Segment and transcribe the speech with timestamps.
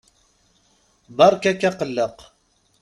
[1.17, 2.17] Beṛka-k aqelleq.